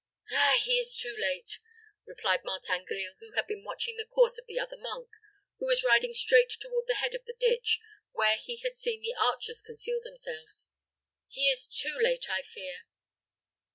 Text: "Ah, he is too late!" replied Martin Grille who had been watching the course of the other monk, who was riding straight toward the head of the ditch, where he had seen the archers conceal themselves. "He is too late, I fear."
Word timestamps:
"Ah, 0.31 0.59
he 0.63 0.79
is 0.79 0.97
too 0.97 1.15
late!" 1.15 1.59
replied 2.07 2.43
Martin 2.43 2.83
Grille 2.87 3.13
who 3.19 3.33
had 3.33 3.45
been 3.45 3.63
watching 3.63 3.97
the 3.97 4.03
course 4.09 4.39
of 4.39 4.47
the 4.47 4.57
other 4.57 4.75
monk, 4.77 5.07
who 5.59 5.67
was 5.67 5.83
riding 5.83 6.15
straight 6.15 6.49
toward 6.59 6.87
the 6.87 6.95
head 6.95 7.13
of 7.13 7.23
the 7.25 7.35
ditch, 7.39 7.79
where 8.11 8.37
he 8.37 8.57
had 8.63 8.75
seen 8.75 9.03
the 9.03 9.13
archers 9.13 9.61
conceal 9.61 10.01
themselves. 10.03 10.71
"He 11.27 11.49
is 11.49 11.67
too 11.67 11.99
late, 12.01 12.25
I 12.31 12.41
fear." 12.41 12.77